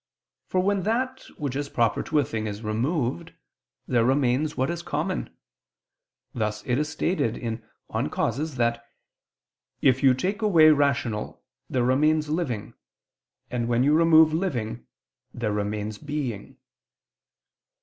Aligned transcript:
For 0.47 0.59
when 0.61 0.81
that 0.81 1.25
which 1.37 1.55
is 1.55 1.69
proper 1.69 2.01
to 2.01 2.17
a 2.17 2.25
thing 2.25 2.47
is 2.47 2.63
removed, 2.63 3.33
there 3.87 4.03
remains 4.03 4.57
what 4.57 4.71
is 4.71 4.81
common; 4.81 5.29
thus 6.33 6.63
it 6.65 6.79
is 6.79 6.89
stated 6.89 7.37
in 7.37 7.57
De 7.93 8.09
Causis 8.09 8.55
that 8.55 8.83
"if 9.79 10.01
you 10.01 10.15
take 10.15 10.41
away 10.41 10.71
rational, 10.71 11.43
there 11.69 11.83
remains 11.85 12.29
living, 12.29 12.73
and 13.51 13.67
when 13.67 13.83
you 13.83 13.93
remove 13.93 14.33
living, 14.33 14.87
there 15.35 15.53
remains 15.53 15.99
being." 15.99 16.57